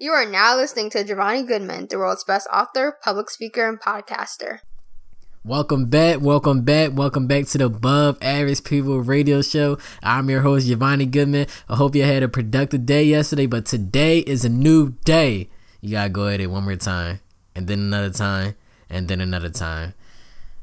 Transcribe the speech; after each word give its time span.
You 0.00 0.12
are 0.12 0.24
now 0.24 0.54
listening 0.54 0.90
to 0.90 1.02
Giovanni 1.02 1.42
Goodman, 1.42 1.88
the 1.90 1.98
world's 1.98 2.22
best 2.22 2.46
author, 2.52 2.96
public 3.02 3.28
speaker, 3.28 3.68
and 3.68 3.80
podcaster. 3.80 4.60
Welcome 5.44 5.86
back, 5.86 6.20
welcome 6.20 6.60
back, 6.62 6.92
welcome 6.94 7.26
back 7.26 7.46
to 7.46 7.58
the 7.58 7.64
Above 7.64 8.16
Average 8.22 8.62
People 8.62 9.00
Radio 9.00 9.42
Show. 9.42 9.76
I'm 10.00 10.30
your 10.30 10.42
host, 10.42 10.68
Giovanni 10.68 11.04
Goodman. 11.04 11.48
I 11.68 11.74
hope 11.74 11.96
you 11.96 12.04
had 12.04 12.22
a 12.22 12.28
productive 12.28 12.86
day 12.86 13.02
yesterday, 13.02 13.46
but 13.46 13.66
today 13.66 14.20
is 14.20 14.44
a 14.44 14.48
new 14.48 14.90
day. 15.04 15.48
You 15.80 15.90
gotta 15.90 16.10
go 16.10 16.28
at 16.28 16.40
it 16.40 16.46
one 16.46 16.62
more 16.62 16.76
time, 16.76 17.18
and 17.56 17.66
then 17.66 17.80
another 17.80 18.10
time, 18.10 18.54
and 18.88 19.08
then 19.08 19.20
another 19.20 19.50
time. 19.50 19.94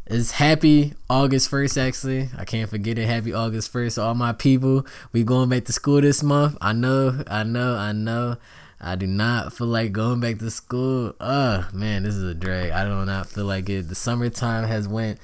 It's 0.06 0.32
happy 0.32 0.94
August 1.10 1.52
1st, 1.52 1.78
actually. 1.78 2.30
I 2.38 2.46
can't 2.46 2.70
forget 2.70 2.98
it. 2.98 3.06
Happy 3.06 3.34
August 3.34 3.74
1st, 3.74 4.02
all 4.02 4.16
my 4.16 4.32
people. 4.32 4.86
We 5.12 5.26
going 5.26 5.50
back 5.50 5.66
to 5.66 5.74
school 5.74 6.00
this 6.00 6.24
month. 6.24 6.58
I 6.62 6.72
know, 6.72 7.22
I 7.28 7.44
know, 7.44 7.76
I 7.76 7.92
know. 7.92 8.38
I 8.80 8.96
do 8.96 9.08
not 9.08 9.54
feel 9.54 9.68
like 9.68 9.92
going 9.92 10.20
back 10.20 10.40
to 10.40 10.52
school. 10.52 11.14
Ugh, 11.20 11.74
man, 11.74 12.04
this 12.04 12.16
is 12.16 12.24
a 12.24 12.34
drag. 12.34 12.72
I 12.72 12.84
do 12.84 13.06
not 13.06 13.28
feel 13.28 13.46
like 13.46 13.70
it. 13.70 13.88
The 13.88 13.96
summertime 13.96 14.68
has 14.68 14.88
went 14.88 15.20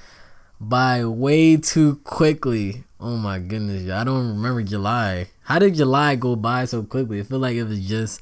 by 0.59 1.03
way 1.05 1.57
too 1.57 1.97
quickly. 2.03 2.83
Oh 2.99 3.17
my 3.17 3.39
goodness, 3.39 3.91
I 3.91 4.03
don't 4.03 4.29
remember 4.29 4.61
July. 4.61 5.27
How 5.43 5.59
did 5.59 5.75
July 5.75 6.15
go 6.15 6.35
by 6.35 6.65
so 6.65 6.83
quickly? 6.83 7.19
I 7.19 7.23
feel 7.23 7.39
like 7.39 7.55
it 7.55 7.63
was 7.63 7.85
just 7.87 8.21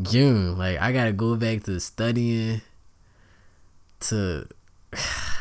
June. 0.00 0.56
Like 0.56 0.80
I 0.80 0.92
gotta 0.92 1.12
go 1.12 1.36
back 1.36 1.64
to 1.64 1.78
studying. 1.80 2.62
To 4.00 4.46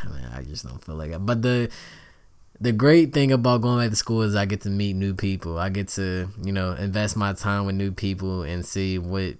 man, 0.05 0.31
I 0.35 0.41
just 0.41 0.67
don't 0.67 0.83
feel 0.83 0.95
like 0.95 1.11
it. 1.11 1.25
But 1.25 1.41
the 1.41 1.69
the 2.59 2.71
great 2.71 3.13
thing 3.13 3.31
about 3.31 3.61
going 3.61 3.83
back 3.83 3.89
to 3.89 3.95
school 3.95 4.21
is 4.21 4.35
I 4.35 4.45
get 4.45 4.61
to 4.61 4.69
meet 4.69 4.95
new 4.95 5.13
people. 5.13 5.57
I 5.57 5.69
get 5.69 5.89
to, 5.89 6.29
you 6.43 6.51
know, 6.51 6.71
invest 6.73 7.17
my 7.17 7.33
time 7.33 7.65
with 7.65 7.75
new 7.75 7.91
people 7.91 8.43
and 8.43 8.65
see 8.65 8.97
what 8.97 9.35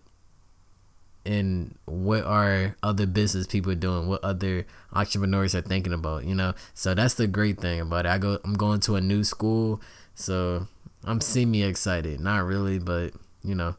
and 1.25 1.75
what 1.85 2.23
are 2.23 2.75
other 2.83 3.07
business 3.07 3.47
people 3.47 3.73
doing, 3.73 4.07
what 4.07 4.23
other 4.23 4.65
entrepreneurs 4.93 5.55
are 5.55 5.61
thinking 5.61 5.93
about, 5.93 6.25
you 6.25 6.35
know. 6.35 6.53
So 6.73 6.93
that's 6.93 7.15
the 7.15 7.27
great 7.27 7.59
thing 7.59 7.79
about 7.79 8.05
it. 8.05 8.09
I 8.09 8.17
go 8.17 8.39
I'm 8.43 8.53
going 8.53 8.79
to 8.81 8.95
a 8.95 9.01
new 9.01 9.23
school, 9.23 9.81
so 10.13 10.67
I'm 11.03 11.21
semi 11.21 11.63
excited. 11.63 12.19
Not 12.19 12.45
really, 12.45 12.79
but 12.79 13.13
you 13.43 13.55
know. 13.55 13.75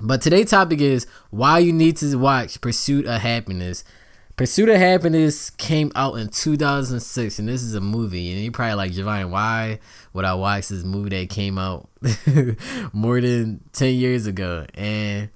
But 0.00 0.20
today's 0.20 0.50
topic 0.50 0.80
is 0.80 1.06
why 1.30 1.58
you 1.58 1.72
need 1.72 1.96
to 1.98 2.16
watch 2.16 2.60
Pursuit 2.60 3.06
of 3.06 3.20
Happiness. 3.20 3.84
Pursuit 4.36 4.68
of 4.68 4.76
Happiness 4.76 5.50
came 5.50 5.92
out 5.94 6.16
in 6.16 6.28
2006, 6.28 7.38
and 7.38 7.48
this 7.48 7.62
is 7.62 7.76
a 7.76 7.80
movie. 7.80 8.32
And 8.32 8.42
you're 8.42 8.50
probably 8.50 8.74
like, 8.74 8.92
Giovanni, 8.92 9.26
why 9.26 9.78
would 10.12 10.24
I 10.24 10.34
watch 10.34 10.68
this 10.68 10.82
movie 10.82 11.10
that 11.10 11.30
came 11.30 11.56
out 11.56 11.88
more 12.92 13.20
than 13.20 13.60
10 13.74 13.94
years 13.94 14.26
ago? 14.26 14.66
And 14.74 15.30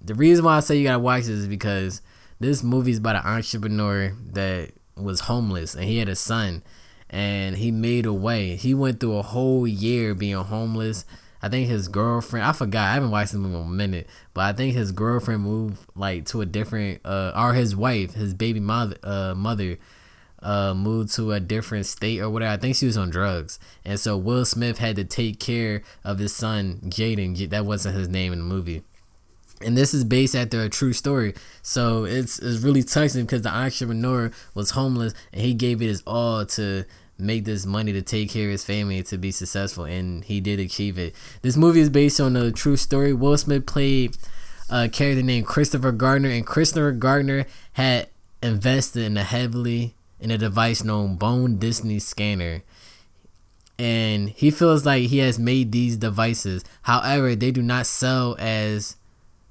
the 0.00 0.14
reason 0.14 0.44
why 0.44 0.56
I 0.56 0.60
say 0.60 0.76
you 0.76 0.82
gotta 0.82 0.98
watch 0.98 1.22
this 1.22 1.30
is 1.30 1.46
because 1.46 2.02
this 2.40 2.64
movie 2.64 2.90
is 2.90 2.98
about 2.98 3.24
an 3.24 3.30
entrepreneur 3.30 4.16
that 4.32 4.72
was 4.96 5.20
homeless 5.20 5.74
and 5.74 5.84
he 5.84 5.98
had 5.98 6.08
a 6.08 6.16
son 6.16 6.64
and 7.08 7.56
he 7.56 7.70
made 7.70 8.04
a 8.04 8.12
way. 8.12 8.56
He 8.56 8.74
went 8.74 8.98
through 8.98 9.16
a 9.16 9.22
whole 9.22 9.66
year 9.66 10.12
being 10.14 10.34
homeless 10.34 11.04
I 11.42 11.48
think 11.48 11.68
his 11.68 11.88
girlfriend. 11.88 12.44
I 12.44 12.52
forgot. 12.52 12.88
I 12.88 12.94
haven't 12.94 13.10
watched 13.10 13.34
movie 13.34 13.54
in 13.54 13.62
a 13.62 13.64
minute, 13.64 14.06
but 14.34 14.42
I 14.42 14.52
think 14.52 14.74
his 14.74 14.92
girlfriend 14.92 15.42
moved 15.42 15.78
like 15.94 16.26
to 16.26 16.40
a 16.42 16.46
different, 16.46 17.00
uh, 17.04 17.32
or 17.34 17.54
his 17.54 17.74
wife, 17.74 18.14
his 18.14 18.34
baby 18.34 18.60
mother, 18.60 18.96
uh, 19.02 19.34
mother, 19.34 19.78
uh, 20.42 20.74
moved 20.74 21.14
to 21.14 21.32
a 21.32 21.40
different 21.40 21.86
state 21.86 22.20
or 22.20 22.28
whatever. 22.28 22.52
I 22.52 22.56
think 22.56 22.76
she 22.76 22.86
was 22.86 22.96
on 22.96 23.10
drugs, 23.10 23.58
and 23.84 23.98
so 23.98 24.16
Will 24.16 24.44
Smith 24.44 24.78
had 24.78 24.96
to 24.96 25.04
take 25.04 25.40
care 25.40 25.82
of 26.04 26.18
his 26.18 26.34
son 26.34 26.80
Jaden. 26.84 27.48
That 27.48 27.64
wasn't 27.64 27.96
his 27.96 28.08
name 28.08 28.32
in 28.32 28.40
the 28.40 28.44
movie. 28.44 28.82
And 29.62 29.76
this 29.76 29.92
is 29.92 30.04
based 30.04 30.34
after 30.34 30.62
a 30.62 30.70
true 30.70 30.94
story, 30.94 31.34
so 31.62 32.04
it's 32.04 32.38
it's 32.38 32.62
really 32.62 32.82
touching 32.82 33.22
because 33.22 33.42
the 33.42 33.54
entrepreneur 33.54 34.30
was 34.54 34.70
homeless 34.70 35.12
and 35.32 35.42
he 35.42 35.52
gave 35.52 35.82
it 35.82 35.86
his 35.86 36.02
all 36.06 36.46
to 36.46 36.84
make 37.20 37.44
this 37.44 37.66
money 37.66 37.92
to 37.92 38.02
take 38.02 38.30
care 38.30 38.46
of 38.46 38.52
his 38.52 38.64
family 38.64 39.02
to 39.04 39.18
be 39.18 39.30
successful, 39.30 39.84
and 39.84 40.24
he 40.24 40.40
did 40.40 40.60
achieve 40.60 40.98
it. 40.98 41.14
This 41.42 41.56
movie 41.56 41.80
is 41.80 41.90
based 41.90 42.20
on 42.20 42.36
a 42.36 42.50
true 42.50 42.76
story. 42.76 43.12
Will 43.12 43.36
Smith 43.36 43.66
played 43.66 44.16
a 44.68 44.88
character 44.88 45.22
named 45.22 45.46
Christopher 45.46 45.92
Gardner, 45.92 46.30
and 46.30 46.46
Christopher 46.46 46.92
Gardner 46.92 47.46
had 47.72 48.08
invested 48.42 49.04
in 49.04 49.16
a 49.16 49.24
heavily 49.24 49.94
in 50.20 50.30
a 50.30 50.38
device 50.38 50.84
known 50.84 51.16
Bone 51.16 51.56
density 51.56 51.98
Scanner. 51.98 52.62
And 53.78 54.28
he 54.28 54.50
feels 54.50 54.84
like 54.84 55.04
he 55.04 55.18
has 55.18 55.38
made 55.38 55.72
these 55.72 55.96
devices. 55.96 56.62
However, 56.82 57.34
they 57.34 57.50
do 57.50 57.62
not 57.62 57.86
sell 57.86 58.36
as 58.38 58.96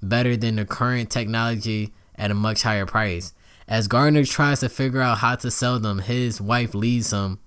better 0.02 0.38
than 0.38 0.58
the 0.58 0.66
current 0.66 1.10
technology 1.10 1.92
at 2.16 2.30
a 2.30 2.36
much 2.36 2.62
higher 2.62 2.86
price. 2.86 3.34
As 3.68 3.88
Gardner 3.88 4.26
tries 4.26 4.60
to 4.62 4.70
figure 4.70 5.02
out 5.02 5.20
how 5.20 5.36
to 5.36 5.52
sell 5.52 5.80
them, 5.80 6.00
his 6.00 6.40
wife 6.40 6.74
leaves 6.74 7.12
him 7.12 7.40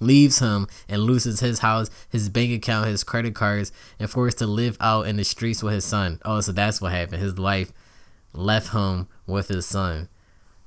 leaves 0.00 0.38
him 0.38 0.66
and 0.88 1.02
loses 1.02 1.40
his 1.40 1.60
house, 1.60 1.90
his 2.08 2.28
bank 2.28 2.52
account, 2.52 2.88
his 2.88 3.04
credit 3.04 3.34
cards, 3.34 3.72
and 3.98 4.10
forced 4.10 4.38
to 4.38 4.46
live 4.46 4.76
out 4.80 5.06
in 5.06 5.16
the 5.16 5.24
streets 5.24 5.62
with 5.62 5.74
his 5.74 5.84
son. 5.84 6.20
Oh, 6.24 6.40
so 6.40 6.52
that's 6.52 6.80
what 6.80 6.92
happened. 6.92 7.22
His 7.22 7.34
wife 7.34 7.72
left 8.32 8.72
him 8.72 9.08
with 9.26 9.48
his 9.48 9.66
son. 9.66 10.08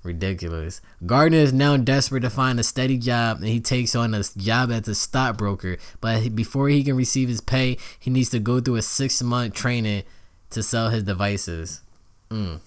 Ridiculous. 0.03 0.79
Gardner 1.05 1.39
is 1.39 1.51
now 1.51 1.75
desperate 1.75 2.21
to 2.21 2.29
find 2.29 2.59
a 2.59 2.63
steady 2.63 2.97
job 2.97 3.37
and 3.37 3.47
he 3.47 3.59
takes 3.59 3.93
on 3.93 4.13
a 4.13 4.23
job 4.37 4.71
as 4.71 4.87
a 4.87 4.95
stockbroker. 4.95 5.77
But 5.99 6.33
before 6.35 6.69
he 6.69 6.83
can 6.83 6.95
receive 6.95 7.27
his 7.27 7.41
pay, 7.41 7.77
he 7.99 8.09
needs 8.09 8.29
to 8.29 8.39
go 8.39 8.61
through 8.61 8.75
a 8.75 8.81
six 8.81 9.21
month 9.21 9.53
training 9.53 10.03
to 10.51 10.63
sell 10.63 10.89
his 10.89 11.03
devices. 11.03 11.81
Mm. 12.29 12.59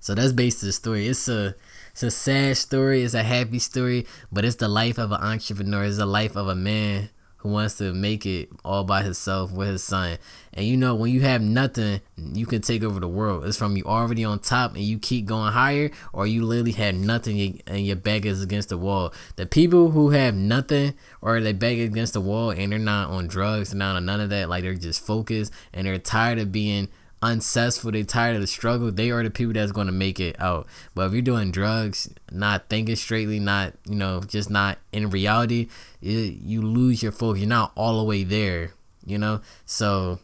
So 0.00 0.14
that's 0.14 0.32
on 0.32 0.60
the 0.60 0.72
story. 0.72 1.08
It's 1.08 1.28
a 1.28 1.54
it's 1.92 2.02
a 2.02 2.10
sad 2.10 2.56
story. 2.56 3.02
It's 3.02 3.14
a 3.14 3.22
happy 3.22 3.58
story, 3.58 4.06
but 4.30 4.44
it's 4.44 4.56
the 4.56 4.68
life 4.68 4.98
of 4.98 5.12
an 5.12 5.20
entrepreneur. 5.20 5.84
It's 5.84 5.96
the 5.96 6.06
life 6.06 6.36
of 6.36 6.48
a 6.48 6.54
man 6.54 7.10
who 7.38 7.50
wants 7.50 7.78
to 7.78 7.94
make 7.94 8.26
it 8.26 8.48
all 8.64 8.82
by 8.82 9.02
himself 9.02 9.52
with 9.52 9.68
his 9.68 9.82
son. 9.82 10.18
And 10.52 10.66
you 10.66 10.76
know, 10.76 10.94
when 10.96 11.12
you 11.12 11.20
have 11.20 11.40
nothing, 11.40 12.00
you 12.16 12.46
can 12.46 12.62
take 12.62 12.82
over 12.82 12.98
the 12.98 13.08
world. 13.08 13.44
It's 13.44 13.56
from 13.56 13.76
you 13.76 13.84
already 13.84 14.24
on 14.24 14.40
top 14.40 14.74
and 14.74 14.82
you 14.82 14.98
keep 14.98 15.26
going 15.26 15.52
higher, 15.52 15.90
or 16.12 16.26
you 16.26 16.44
literally 16.44 16.72
have 16.72 16.96
nothing 16.96 17.62
and 17.66 17.86
your 17.86 17.96
back 17.96 18.24
is 18.24 18.42
against 18.42 18.70
the 18.70 18.78
wall. 18.78 19.12
The 19.36 19.46
people 19.46 19.92
who 19.92 20.10
have 20.10 20.34
nothing 20.34 20.94
or 21.22 21.40
they 21.40 21.52
back 21.52 21.78
against 21.78 22.12
the 22.12 22.20
wall 22.20 22.50
and 22.50 22.72
they're 22.72 22.78
not 22.78 23.10
on 23.10 23.28
drugs, 23.28 23.72
not 23.72 23.94
on 23.94 24.06
none 24.06 24.20
of 24.20 24.30
that, 24.30 24.48
like 24.48 24.64
they're 24.64 24.74
just 24.74 25.06
focused 25.06 25.52
and 25.72 25.86
they're 25.86 25.98
tired 25.98 26.40
of 26.40 26.50
being 26.50 26.88
unsuccessful, 27.20 27.90
they 27.90 28.04
tired 28.04 28.36
of 28.36 28.40
the 28.40 28.46
struggle, 28.46 28.92
they 28.92 29.10
are 29.10 29.22
the 29.22 29.30
people 29.30 29.52
that's 29.52 29.72
to 29.72 29.84
make 29.92 30.20
it 30.20 30.40
out. 30.40 30.66
But 30.94 31.06
if 31.06 31.12
you're 31.12 31.22
doing 31.22 31.50
drugs, 31.50 32.12
not 32.30 32.68
thinking 32.68 32.96
straightly, 32.96 33.40
not, 33.40 33.74
you 33.88 33.96
know, 33.96 34.20
just 34.20 34.50
not 34.50 34.78
in 34.92 35.10
reality, 35.10 35.68
it, 36.00 36.40
you 36.42 36.62
lose 36.62 37.02
your 37.02 37.12
focus. 37.12 37.40
You're 37.40 37.48
not 37.48 37.72
all 37.74 37.98
the 37.98 38.04
way 38.04 38.24
there, 38.24 38.72
you 39.04 39.18
know? 39.18 39.40
So 39.66 40.20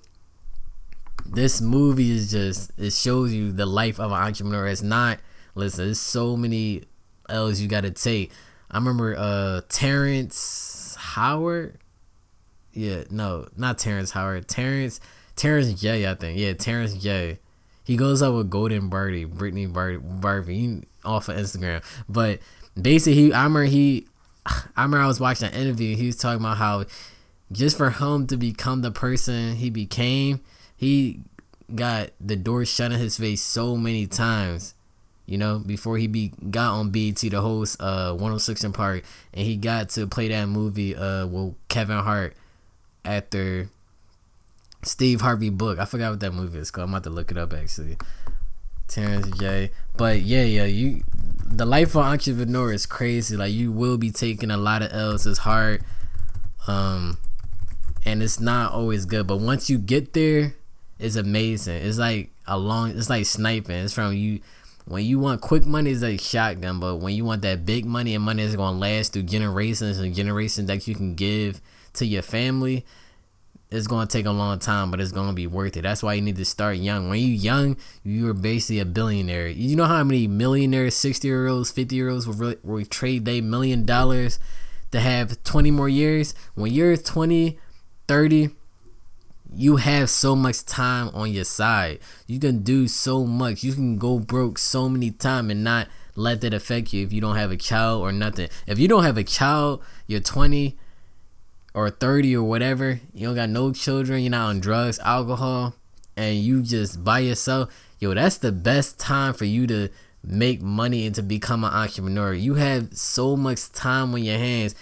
this 1.27 1.61
movie 1.61 2.13
is 2.13 2.31
just, 2.31 2.71
it 2.79 2.93
shows 2.93 3.33
you 3.33 3.53
the 3.53 3.67
life 3.67 3.99
of 3.99 4.13
an 4.13 4.19
entrepreneur. 4.19 4.67
It's 4.67 4.83
not, 4.83 5.19
listen, 5.55 5.87
there's 5.87 6.01
so 6.01 6.37
many 6.37 6.85
L's 7.29 7.61
you 7.61 7.69
got 7.69 7.83
to 7.83 7.91
take. 7.91 8.31
I 8.71 8.77
remember 8.77 9.17
uh 9.17 9.63
Terrence 9.69 10.97
Howard. 10.99 11.79
Yeah, 12.73 13.05
no, 13.11 13.49
not 13.57 13.79
Terrence 13.79 14.11
Howard. 14.11 14.49
Terrence 14.49 15.01
Terrence 15.37 15.81
J, 15.81 16.09
I 16.09 16.15
think. 16.15 16.39
Yeah, 16.39 16.53
Terrence 16.55 16.95
J. 16.95 17.39
He 17.85 17.97
goes 17.97 18.23
up 18.23 18.35
with 18.35 18.51
Golden 18.51 18.89
Birdie, 18.89 19.25
Brittany 19.25 19.67
Barbie, 19.67 20.83
off 21.05 21.29
of 21.29 21.37
Instagram. 21.37 21.83
But 22.09 22.41
basically, 22.81 23.15
he, 23.15 23.33
I 23.33 23.45
remember 23.45 23.65
he, 23.65 24.07
I 24.47 24.83
remember 24.83 25.05
I 25.05 25.07
was 25.07 25.21
watching 25.21 25.49
an 25.49 25.55
interview. 25.55 25.97
He 25.97 26.07
was 26.07 26.17
talking 26.17 26.41
about 26.41 26.57
how 26.57 26.85
just 27.53 27.77
for 27.77 27.91
him 27.91 28.27
to 28.29 28.37
become 28.37 28.83
the 28.83 28.91
person 28.91 29.57
he 29.57 29.71
became, 29.71 30.41
he 30.77 31.21
got 31.75 32.11
the 32.21 32.37
door 32.37 32.65
shut 32.65 32.93
in 32.93 32.99
his 32.99 33.17
face 33.17 33.43
so 33.43 33.77
many 33.77 34.07
times. 34.07 34.75
You 35.27 35.39
know, 35.39 35.59
before 35.59 35.97
he 35.97 36.07
be 36.07 36.33
got 36.51 36.73
on 36.73 36.91
BET 36.91 37.17
to 37.17 37.41
host 37.41 37.81
uh 37.81 38.13
106 38.13 38.65
& 38.69 38.73
Park, 38.73 39.05
and 39.33 39.47
he 39.47 39.57
got 39.57 39.89
to 39.91 40.07
play 40.07 40.29
that 40.29 40.47
movie 40.47 40.95
uh 40.95 41.27
with 41.27 41.55
Kevin 41.69 41.99
Hart 41.99 42.35
after 43.07 43.71
Steve 44.87 45.21
Harvey 45.21 45.51
book. 45.51 45.79
I 45.79 45.85
forgot 45.85 46.11
what 46.11 46.21
that 46.21 46.33
movie 46.33 46.59
is 46.59 46.71
called. 46.71 46.89
I'm 46.89 46.95
about 46.95 47.05
to 47.05 47.11
look 47.11 47.31
it 47.31 47.39
up 47.39 47.53
actually. 47.53 47.97
Terrence 48.89 49.39
J. 49.39 49.71
But 49.97 50.21
yeah, 50.21 50.43
yeah, 50.43 50.65
you 50.65 51.03
the 51.47 51.67
life 51.67 51.95
of 51.95 52.03
entrepreneur 52.03 52.73
is 52.73 52.87
crazy. 52.87 53.37
Like 53.37 53.53
you 53.53 53.73
will 53.73 53.99
be 53.99 54.11
taking 54.11 54.51
a 54.51 54.57
lot 54.57 54.83
of 54.83 54.93
L's. 54.93 55.27
It's 55.27 55.39
hard. 55.39 55.83
Um 56.67 57.19
and 58.05 58.23
it's 58.23 58.41
not 58.41 58.73
always 58.73 59.07
good. 59.07 59.27
But 59.27 59.39
once 59.39 59.71
you 59.71 59.79
get 59.79 60.13
there, 60.13 60.55
it's 60.99 61.17
amazing. 61.17 61.83
It's 61.83 61.99
like 61.99 62.31
a 62.47 62.59
long 62.59 62.91
it's 62.91 63.11
like 63.11 63.27
sniping. 63.27 63.77
It's 63.77 63.95
from 63.95 64.13
you 64.13 64.41
when 64.87 65.05
you 65.05 65.19
want 65.19 65.41
quick 65.41 65.65
money 65.65 65.91
it's 65.91 66.03
like 66.03 66.21
shotgun, 66.21 66.79
but 66.79 66.97
when 66.97 67.15
you 67.15 67.25
want 67.25 67.43
that 67.43 67.65
big 67.65 67.87
money 67.87 68.15
and 68.15 68.25
money 68.25 68.43
that's 68.43 68.57
gonna 68.57 68.79
last 68.79 69.13
through 69.13 69.23
generations 69.23 69.99
and 69.99 70.15
generations 70.15 70.67
that 70.69 70.87
you 70.87 70.95
can 70.95 71.15
give 71.15 71.61
to 71.95 72.05
your 72.05 72.23
family, 72.23 72.85
it's 73.75 73.89
gonna 73.89 74.07
take 74.07 74.27
a 74.27 74.31
long 74.31 74.59
time, 74.59 74.91
but 74.91 75.01
it's 75.01 75.11
gonna 75.11 75.33
be 75.33 75.47
worth 75.47 75.77
it. 75.77 75.83
That's 75.83 76.03
why 76.03 76.15
you 76.15 76.23
need 76.23 76.37
to 76.37 76.45
start 76.45 76.77
young. 76.77 77.09
When 77.09 77.19
you're 77.19 77.37
young, 77.37 77.77
you're 78.05 78.33
basically 78.33 78.79
a 78.79 78.85
billionaire. 78.85 79.49
You 79.49 79.75
know 79.75 79.87
how 79.87 80.05
many 80.05 80.29
millionaires, 80.29 80.95
sixty 80.95 81.29
year 81.29 81.49
olds, 81.49 81.71
fifty 81.71 81.97
year 81.97 82.09
olds 82.09 82.27
will, 82.27 82.35
really, 82.35 82.57
will 82.63 82.85
trade 82.85 83.25
their 83.25 83.43
million 83.43 83.85
dollars 83.85 84.39
to 84.93 85.01
have 85.01 85.43
20 85.43 85.73
more 85.73 85.89
years? 85.89 86.35
When 86.55 86.73
you're 86.73 86.97
20, 86.97 87.59
30, 88.07 88.51
you 89.53 89.77
have 89.77 90.09
so 90.09 90.37
much 90.37 90.65
time 90.65 91.11
on 91.13 91.33
your 91.33 91.45
side. 91.45 91.99
You 92.29 92.39
can 92.39 92.63
do 92.63 92.87
so 92.87 93.25
much. 93.25 93.65
You 93.65 93.73
can 93.73 93.99
go 93.99 94.21
broke 94.21 94.57
so 94.57 94.89
many 94.89 95.11
times 95.11 95.51
and 95.51 95.65
not 95.65 95.89
let 96.15 96.43
that 96.43 96.55
affect 96.55 96.93
you 96.93 97.05
if 97.05 97.13
you 97.13 97.21
don't 97.21 97.37
have 97.37 97.51
a 97.51 97.57
child 97.57 98.03
or 98.03 98.13
nothing. 98.13 98.49
If 98.69 98.79
you 98.79 98.87
don't 98.87 99.03
have 99.03 99.19
a 99.19 99.25
child, 99.25 99.83
you're 100.07 100.21
20 100.21 100.79
or 101.75 101.91
30 101.91 102.37
or 102.37 102.45
whatever, 102.45 103.01
you 103.13 103.27
don't 103.27 103.35
got 103.35 103.51
no 103.51 103.73
children, 103.73 104.23
you're 104.23 104.31
not 104.31 104.49
on 104.49 104.61
drugs, 104.61 104.99
alcohol, 105.01 105.75
and 106.17 106.37
you 106.39 106.63
just 106.63 107.05
by 107.05 107.19
yourself, 107.19 107.69
yo, 107.99 108.15
that's 108.15 108.39
the 108.39 108.53
best 108.53 108.99
time 108.99 109.35
for 109.35 109.45
you 109.45 109.67
to 109.67 109.89
make 110.23 110.63
money 110.63 111.05
and 111.05 111.15
to 111.17 111.23
become 111.23 111.65
an 111.65 111.73
entrepreneur. 111.73 112.33
You 112.33 112.55
have 112.55 112.97
so 112.97 113.37
much 113.37 113.73
time 113.73 114.15
on 114.15 114.23
your 114.23 114.39
hands. 114.39 114.75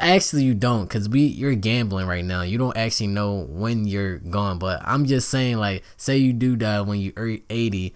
Actually, 0.00 0.44
you 0.44 0.54
don't, 0.54 0.88
cause 0.88 1.08
we 1.08 1.20
you're 1.20 1.54
gambling 1.54 2.06
right 2.06 2.24
now. 2.24 2.42
You 2.42 2.58
don't 2.58 2.76
actually 2.76 3.06
know 3.06 3.46
when 3.48 3.86
you're 3.86 4.18
gone. 4.18 4.58
But 4.58 4.80
I'm 4.84 5.06
just 5.06 5.30
saying, 5.30 5.56
like, 5.56 5.84
say 5.96 6.18
you 6.18 6.32
do 6.32 6.56
die 6.56 6.80
when 6.82 7.00
you're 7.00 7.38
80, 7.48 7.94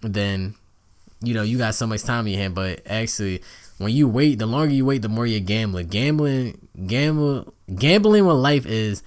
then 0.00 0.54
you 1.22 1.34
know 1.34 1.42
you 1.42 1.58
got 1.58 1.74
so 1.74 1.86
much 1.86 2.04
time 2.04 2.26
in 2.26 2.32
your 2.34 2.42
hand. 2.42 2.54
But 2.54 2.82
actually, 2.86 3.42
when 3.80 3.92
you 3.92 4.08
wait, 4.08 4.38
the 4.38 4.44
longer 4.44 4.74
you 4.74 4.84
wait, 4.84 5.00
the 5.00 5.08
more 5.08 5.26
you're 5.26 5.40
gambling. 5.40 5.86
Gambling, 5.86 6.68
gamble, 6.86 7.54
gambling 7.74 8.26
with 8.26 8.36
life 8.36 8.66
is 8.66 9.02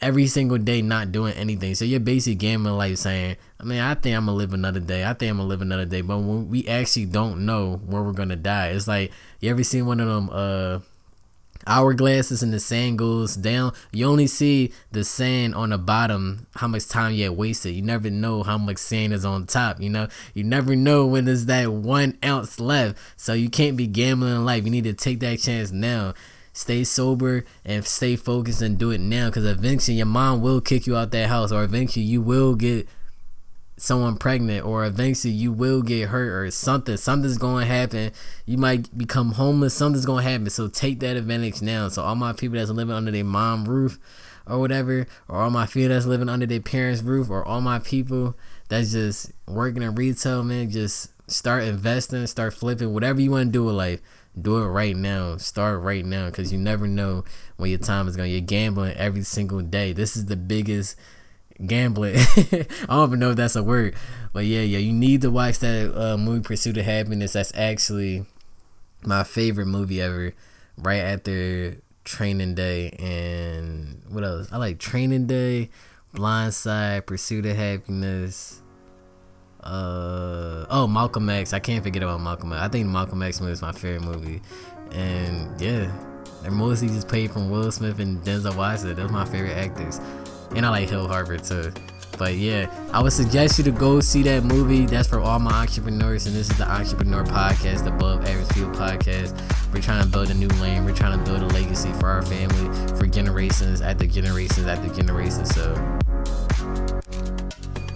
every 0.00 0.28
single 0.28 0.56
day 0.56 0.82
not 0.82 1.10
doing 1.10 1.34
anything. 1.34 1.74
So 1.74 1.84
you're 1.84 1.98
basically 1.98 2.36
gambling 2.36 2.76
life 2.76 2.98
saying, 2.98 3.38
I 3.58 3.64
mean, 3.64 3.80
I 3.80 3.94
think 3.94 4.16
I'm 4.16 4.26
gonna 4.26 4.38
live 4.38 4.54
another 4.54 4.78
day. 4.78 5.04
I 5.04 5.14
think 5.14 5.30
I'm 5.30 5.38
gonna 5.38 5.48
live 5.48 5.62
another 5.62 5.84
day. 5.84 6.00
But 6.00 6.18
when 6.18 6.48
we 6.48 6.64
actually 6.68 7.06
don't 7.06 7.44
know 7.44 7.80
where 7.84 8.04
we're 8.04 8.12
gonna 8.12 8.36
die, 8.36 8.68
it's 8.68 8.86
like 8.86 9.10
you 9.40 9.50
ever 9.50 9.64
seen 9.64 9.84
one 9.84 9.98
of 9.98 10.06
them 10.06 10.30
uh 10.30 10.78
hourglasses 11.66 12.42
and 12.42 12.52
the 12.52 12.60
sand 12.60 12.98
goes 12.98 13.36
down. 13.36 13.72
You 13.92 14.06
only 14.06 14.26
see 14.26 14.72
the 14.90 15.04
sand 15.04 15.54
on 15.54 15.70
the 15.70 15.78
bottom, 15.78 16.46
how 16.56 16.68
much 16.68 16.88
time 16.88 17.12
you 17.12 17.24
had 17.24 17.36
wasted. 17.36 17.74
You 17.74 17.82
never 17.82 18.10
know 18.10 18.42
how 18.42 18.58
much 18.58 18.78
sand 18.78 19.12
is 19.12 19.24
on 19.24 19.46
top, 19.46 19.80
you 19.80 19.90
know? 19.90 20.08
You 20.34 20.44
never 20.44 20.76
know 20.76 21.06
when 21.06 21.24
there's 21.24 21.46
that 21.46 21.72
one 21.72 22.18
ounce 22.24 22.60
left. 22.60 22.98
So 23.16 23.32
you 23.32 23.50
can't 23.50 23.76
be 23.76 23.86
gambling 23.86 24.34
in 24.34 24.44
life. 24.44 24.64
You 24.64 24.70
need 24.70 24.84
to 24.84 24.94
take 24.94 25.20
that 25.20 25.40
chance 25.40 25.70
now. 25.70 26.14
Stay 26.54 26.84
sober 26.84 27.44
and 27.64 27.84
stay 27.84 28.14
focused 28.14 28.60
and 28.60 28.76
do 28.76 28.90
it 28.90 29.00
now 29.00 29.28
because 29.28 29.46
eventually 29.46 29.96
your 29.96 30.06
mom 30.06 30.42
will 30.42 30.60
kick 30.60 30.86
you 30.86 30.96
out 30.96 31.10
that 31.10 31.28
house 31.28 31.50
or 31.50 31.64
eventually 31.64 32.04
you 32.04 32.20
will 32.20 32.54
get 32.54 32.86
someone 33.82 34.16
pregnant 34.16 34.64
or 34.64 34.84
eventually 34.84 35.34
you 35.34 35.50
will 35.52 35.82
get 35.82 36.08
hurt 36.08 36.30
or 36.30 36.48
something 36.52 36.96
something's 36.96 37.36
to 37.66 37.66
happen. 37.66 38.12
You 38.46 38.56
might 38.56 38.96
become 38.96 39.32
homeless 39.32 39.74
something's 39.74 40.06
to 40.22 40.30
happen. 40.30 40.48
So 40.50 40.68
take 40.68 41.00
that 41.00 41.16
advantage 41.16 41.62
now. 41.62 41.88
So 41.88 42.04
all 42.04 42.14
my 42.14 42.32
people 42.32 42.58
that's 42.58 42.70
living 42.70 42.94
under 42.94 43.10
their 43.10 43.24
mom 43.24 43.64
roof 43.64 43.98
or 44.46 44.60
whatever 44.60 45.08
or 45.26 45.40
all 45.40 45.50
my 45.50 45.66
people 45.66 45.88
that's 45.88 46.06
living 46.06 46.28
under 46.28 46.46
their 46.46 46.60
parents 46.60 47.02
roof 47.02 47.28
or 47.28 47.44
all 47.44 47.60
my 47.60 47.80
people 47.80 48.36
that's 48.68 48.92
just 48.92 49.32
working 49.48 49.82
in 49.82 49.96
retail 49.96 50.44
man 50.44 50.70
just 50.70 51.10
start 51.28 51.64
investing 51.64 52.24
start 52.28 52.54
flipping. 52.54 52.94
Whatever 52.94 53.20
you 53.20 53.32
want 53.32 53.48
to 53.48 53.52
do 53.52 53.64
with 53.64 53.74
life 53.74 54.00
do 54.40 54.58
it 54.58 54.66
right 54.68 54.94
now. 54.94 55.36
Start 55.38 55.82
right 55.82 56.04
now 56.04 56.26
because 56.26 56.52
you 56.52 56.58
never 56.58 56.86
know 56.86 57.24
when 57.56 57.70
your 57.70 57.80
time 57.80 58.06
is 58.06 58.16
going 58.16 58.30
you're 58.30 58.40
gambling 58.40 58.94
every 58.94 59.24
single 59.24 59.60
day. 59.60 59.92
This 59.92 60.16
is 60.16 60.26
the 60.26 60.36
biggest 60.36 60.96
gambling. 61.66 62.16
I 62.36 62.66
don't 62.88 63.08
even 63.08 63.18
know 63.18 63.30
if 63.30 63.36
that's 63.36 63.56
a 63.56 63.62
word, 63.62 63.94
but 64.32 64.44
yeah, 64.44 64.62
yeah, 64.62 64.78
you 64.78 64.92
need 64.92 65.22
to 65.22 65.30
watch 65.30 65.58
that 65.60 65.94
uh, 65.96 66.16
movie 66.16 66.42
Pursuit 66.42 66.76
of 66.76 66.84
Happiness. 66.84 67.32
That's 67.34 67.52
actually 67.54 68.26
my 69.04 69.24
favorite 69.24 69.66
movie 69.66 70.00
ever. 70.00 70.34
Right 70.78 71.00
after 71.00 71.76
Training 72.04 72.54
Day 72.54 72.90
and 72.98 74.02
what 74.08 74.24
else? 74.24 74.48
I 74.50 74.56
like 74.56 74.78
Training 74.78 75.26
Day, 75.26 75.70
Blindside, 76.14 77.06
Pursuit 77.06 77.46
of 77.46 77.56
Happiness. 77.56 78.62
Uh 79.62 80.66
oh, 80.70 80.88
Malcolm 80.88 81.28
X. 81.28 81.52
I 81.52 81.60
can't 81.60 81.84
forget 81.84 82.02
about 82.02 82.20
Malcolm 82.20 82.52
X. 82.52 82.62
I 82.62 82.68
think 82.68 82.88
Malcolm 82.88 83.22
X 83.22 83.40
movie 83.40 83.52
is 83.52 83.62
my 83.62 83.70
favorite 83.70 84.02
movie, 84.02 84.42
and 84.90 85.60
yeah, 85.60 85.92
and 86.44 86.54
mostly 86.54 86.88
just 86.88 87.06
played 87.06 87.30
from 87.30 87.48
Will 87.48 87.70
Smith 87.70 88.00
and 88.00 88.20
Denzel 88.24 88.56
Washington. 88.56 88.96
Those 88.96 89.10
are 89.10 89.12
my 89.12 89.24
favorite 89.24 89.56
actors 89.56 90.00
and 90.54 90.66
I 90.66 90.70
like 90.70 90.88
Hill 90.88 91.08
Harvard 91.08 91.44
too. 91.44 91.72
But 92.18 92.34
yeah, 92.34 92.70
I 92.92 93.02
would 93.02 93.12
suggest 93.12 93.58
you 93.58 93.64
to 93.64 93.70
go 93.70 94.00
see 94.00 94.22
that 94.22 94.44
movie. 94.44 94.86
That's 94.86 95.08
for 95.08 95.18
all 95.18 95.38
my 95.38 95.52
entrepreneurs, 95.52 96.26
and 96.26 96.36
this 96.36 96.50
is 96.50 96.58
the 96.58 96.70
Entrepreneur 96.70 97.24
Podcast, 97.24 97.84
the 97.84 97.94
Above 97.94 98.24
Average 98.26 98.48
Field 98.48 98.74
Podcast. 98.74 99.34
We're 99.72 99.80
trying 99.80 100.04
to 100.04 100.08
build 100.08 100.30
a 100.30 100.34
new 100.34 100.48
lane. 100.60 100.84
We're 100.84 100.94
trying 100.94 101.18
to 101.18 101.24
build 101.24 101.42
a 101.42 101.46
legacy 101.54 101.90
for 101.94 102.06
our 102.06 102.22
family, 102.22 102.96
for 102.96 103.06
generations 103.06 103.80
after 103.80 104.06
generations 104.06 104.66
after 104.66 104.94
generations. 104.94 105.54
So, 105.54 105.74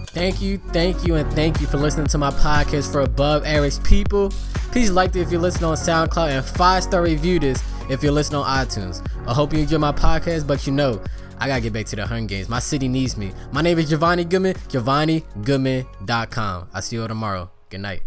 thank 0.07 0.41
you, 0.41 0.57
thank 0.73 1.05
you, 1.05 1.15
and 1.15 1.31
thank 1.33 1.61
you 1.61 1.67
for 1.67 1.77
listening 1.77 2.07
to 2.07 2.17
my 2.17 2.31
podcast 2.31 2.91
for 2.91 3.01
Above 3.01 3.45
Average 3.45 3.83
People. 3.83 4.31
Please 4.71 4.91
like 4.91 5.15
it 5.15 5.21
if 5.21 5.31
you're 5.31 5.39
listening 5.39 5.69
on 5.69 5.77
SoundCloud, 5.77 6.31
and 6.31 6.45
five 6.45 6.83
star 6.83 7.03
review 7.03 7.39
this 7.39 7.63
if 7.89 8.01
you're 8.03 8.11
listening 8.11 8.41
on 8.41 8.65
iTunes. 8.65 9.07
I 9.27 9.33
hope 9.33 9.53
you 9.53 9.59
enjoy 9.59 9.77
my 9.77 9.91
podcast, 9.91 10.47
but 10.47 10.65
you 10.65 10.73
know. 10.73 11.01
I 11.39 11.47
gotta 11.47 11.61
get 11.61 11.73
back 11.73 11.85
to 11.87 11.95
the 11.95 12.07
Hunger 12.07 12.27
Games. 12.27 12.49
My 12.49 12.59
city 12.59 12.87
needs 12.87 13.17
me. 13.17 13.31
My 13.51 13.61
name 13.61 13.77
is 13.79 13.89
Giovanni 13.89 14.25
Goodman, 14.25 14.55
GiovanniGoodman.com. 14.69 16.69
I'll 16.73 16.81
see 16.81 16.95
you 16.95 17.01
all 17.03 17.07
tomorrow. 17.07 17.51
Good 17.69 17.81
night. 17.81 18.06